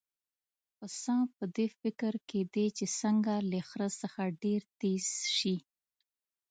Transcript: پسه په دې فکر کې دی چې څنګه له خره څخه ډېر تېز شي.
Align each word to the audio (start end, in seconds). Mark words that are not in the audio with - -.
پسه 0.77 1.17
په 1.35 1.45
دې 1.55 1.67
فکر 1.79 2.13
کې 2.29 2.41
دی 2.53 2.67
چې 2.77 2.85
څنګه 2.99 3.35
له 3.51 3.59
خره 3.69 3.89
څخه 4.01 4.21
ډېر 4.43 4.61
تېز 4.81 5.07
شي. 5.37 5.55